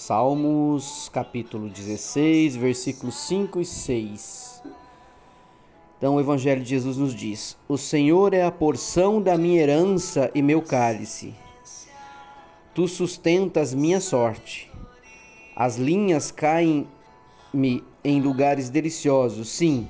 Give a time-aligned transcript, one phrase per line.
[0.00, 4.62] Salmos capítulo 16, versículos 5 e 6.
[5.98, 10.30] Então o Evangelho de Jesus nos diz: O Senhor é a porção da minha herança
[10.34, 11.34] e meu cálice.
[12.74, 14.72] Tu sustentas minha sorte.
[15.54, 19.50] As linhas caem-me em lugares deliciosos.
[19.50, 19.86] Sim,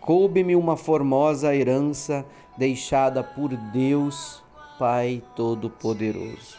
[0.00, 2.24] coube-me uma formosa herança
[2.56, 4.44] deixada por Deus,
[4.78, 6.56] Pai Todo-Poderoso.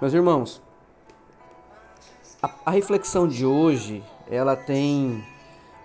[0.00, 0.60] Meus irmãos,
[2.42, 5.24] a, a reflexão de hoje, ela tem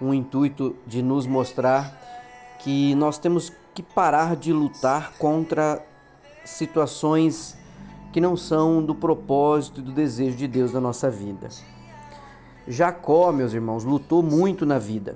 [0.02, 2.02] um intuito de nos mostrar
[2.59, 5.86] que nós temos que parar de lutar contra
[6.44, 7.58] situações
[8.14, 11.50] que não são do propósito e do desejo de Deus na nossa vida.
[12.67, 15.16] Jacó, meus irmãos, lutou muito na vida.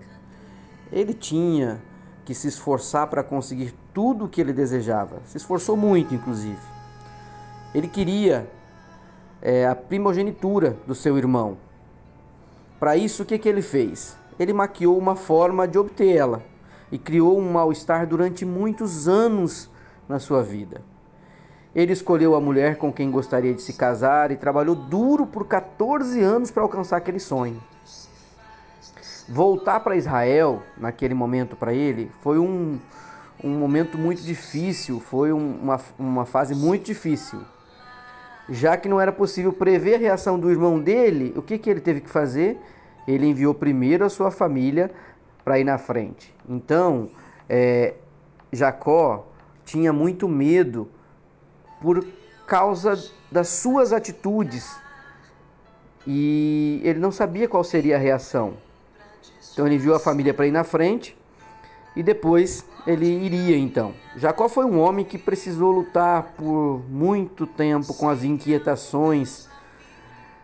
[0.91, 1.81] Ele tinha
[2.25, 5.21] que se esforçar para conseguir tudo o que ele desejava.
[5.25, 6.59] Se esforçou muito, inclusive.
[7.73, 8.49] Ele queria
[9.41, 11.57] é, a primogenitura do seu irmão.
[12.79, 14.17] Para isso, o que, que ele fez?
[14.39, 16.41] Ele maquiou uma forma de obtê-la
[16.91, 19.69] e criou um mal-estar durante muitos anos
[20.07, 20.81] na sua vida.
[21.75, 26.19] Ele escolheu a mulher com quem gostaria de se casar e trabalhou duro por 14
[26.21, 27.61] anos para alcançar aquele sonho.
[29.27, 32.79] Voltar para Israel, naquele momento para ele, foi um,
[33.43, 37.39] um momento muito difícil, foi uma, uma fase muito difícil
[38.49, 41.79] já que não era possível prever a reação do irmão dele, o que, que ele
[41.79, 42.57] teve que fazer?
[43.07, 44.91] Ele enviou primeiro a sua família
[45.43, 46.33] para ir na frente.
[46.47, 47.09] Então,
[47.47, 47.93] é,
[48.51, 49.27] Jacó
[49.65, 50.89] tinha muito medo
[51.81, 52.05] por
[52.47, 52.99] causa
[53.31, 54.75] das suas atitudes
[56.07, 58.53] e ele não sabia qual seria a reação.
[59.53, 61.18] Então, ele enviou a família para ir na frente
[61.95, 63.93] e depois ele iria então.
[64.15, 69.47] Jacó foi um homem que precisou lutar por muito tempo com as inquietações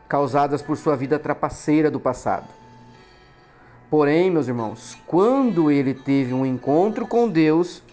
[0.08, 2.48] causadas por sua vida trapaceira do passado.
[3.90, 7.84] Porém, meus irmãos, quando ele teve um encontro com Deus,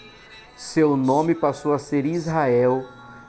[0.57, 2.85] seu nome passou a ser Israel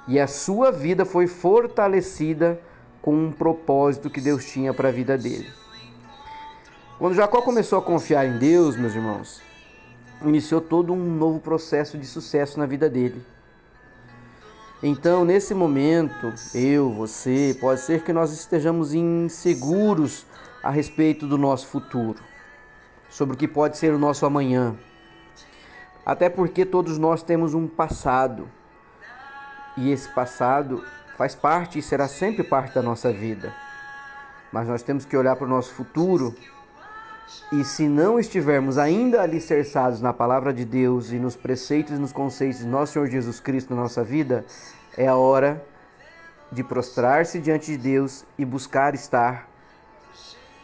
[0.08, 2.60] e a sua vida foi fortalecida
[3.02, 5.48] com um propósito que Deus tinha para a vida dele.
[6.98, 9.42] Quando Jacó começou a confiar em Deus, meus irmãos,
[10.30, 13.24] iniciou todo um novo processo de sucesso na vida dele.
[14.82, 20.26] Então, nesse momento, eu, você, pode ser que nós estejamos inseguros
[20.62, 22.22] a respeito do nosso futuro,
[23.10, 24.76] sobre o que pode ser o nosso amanhã.
[26.06, 28.50] Até porque todos nós temos um passado,
[29.78, 30.84] e esse passado
[31.18, 33.54] faz parte e será sempre parte da nossa vida.
[34.52, 36.36] Mas nós temos que olhar para o nosso futuro
[37.52, 42.12] e se não estivermos ainda alicerçados na palavra de Deus e nos preceitos e nos
[42.12, 44.46] conceitos de nosso Senhor Jesus Cristo na nossa vida,
[44.98, 45.64] é a hora
[46.52, 49.48] de prostrar-se diante de Deus e buscar estar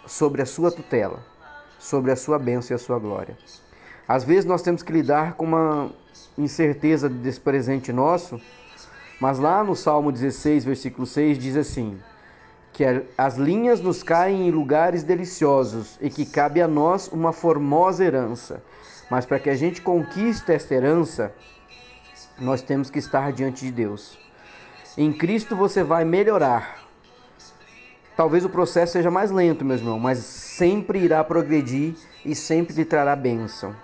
[0.06, 1.20] sobre a sua tutela,
[1.78, 3.38] sobre a sua bênção e a sua glória.
[4.08, 5.92] Às vezes nós temos que lidar com uma
[6.38, 8.42] incerteza desse presente nosso,
[9.20, 12.00] mas lá no Salmo 16, versículo 6 diz assim:
[12.74, 12.84] que
[13.18, 18.64] as linhas nos caem em lugares deliciosos e que cabe a nós uma formosa herança.
[19.10, 21.34] Mas para que a gente conquiste esta herança,
[22.40, 24.18] nós temos que estar diante de Deus.
[24.98, 26.86] Em Cristo você vai melhorar.
[28.16, 32.86] Talvez o processo seja mais lento, meu irmão, mas sempre irá progredir e sempre lhe
[32.86, 33.76] trará bênção.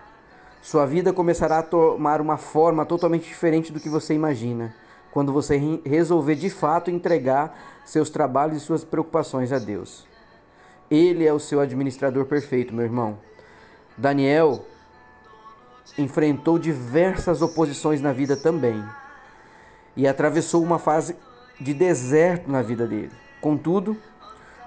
[0.61, 4.73] Sua vida começará a tomar uma forma totalmente diferente do que você imagina
[5.15, 10.05] quando você resolver de fato entregar seus trabalhos e suas preocupações a Deus.
[10.91, 13.17] Ele é o seu administrador perfeito, meu irmão.
[13.97, 14.65] Daniel
[15.97, 18.83] enfrentou diversas oposições na vida também
[19.95, 21.15] e atravessou uma fase
[21.61, 23.13] de deserto na vida dele.
[23.39, 23.95] Contudo,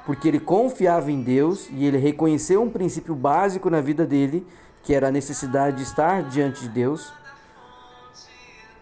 [0.07, 4.47] porque ele confiava em Deus e ele reconheceu um princípio básico na vida dele,
[4.83, 7.13] que era a necessidade de estar diante de Deus,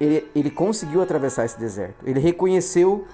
[0.00, 2.06] ele, ele conseguiu atravessar esse deserto.
[2.06, 3.06] Ele reconheceu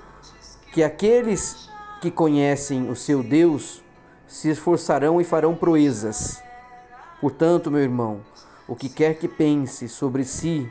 [0.73, 1.71] que aqueles
[2.01, 3.83] que conhecem o seu Deus
[4.27, 6.43] se esforçarão e farão proezas.
[7.21, 8.21] Portanto, meu irmão,
[8.67, 10.71] o que quer que pense sobre si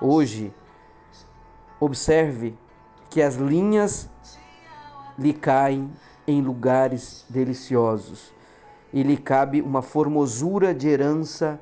[0.00, 0.52] hoje,
[1.80, 2.54] observe
[3.08, 4.08] que as linhas
[5.18, 5.90] lhe caem
[6.26, 8.32] em lugares deliciosos
[8.92, 11.58] e lhe cabe uma formosura de herança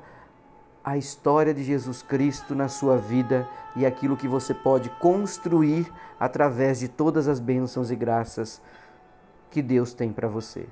[0.85, 6.79] à história de Jesus Cristo na sua vida e aquilo que você pode construir através
[6.79, 8.61] de todas as bênçãos e graças
[9.49, 10.67] que Deus tem para você.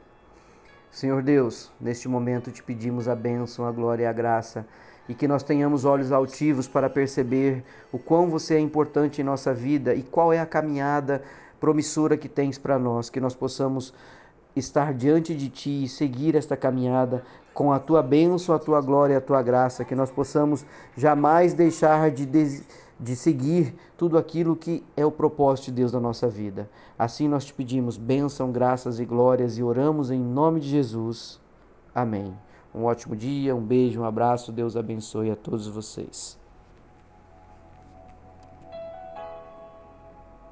[0.91, 4.67] Senhor Deus, neste momento te pedimos a bênção, a glória e a graça
[5.09, 9.51] e que nós tenhamos olhos altivos para perceber o quão você é importante em nossa
[9.51, 11.23] vida e qual é a caminhada
[11.59, 13.91] promissora que tens para nós, que nós possamos
[14.55, 17.23] estar diante de Ti e seguir esta caminhada
[17.53, 20.65] com a Tua bênção, a Tua glória a Tua graça, que nós possamos
[20.95, 22.63] jamais deixar de, de,
[22.99, 26.69] de seguir tudo aquilo que é o propósito de Deus na nossa vida.
[26.97, 31.39] Assim nós te pedimos bênção, graças e glórias e oramos em nome de Jesus.
[31.93, 32.33] Amém.
[32.73, 36.42] Um ótimo dia, um beijo, um abraço, Deus abençoe a todos vocês.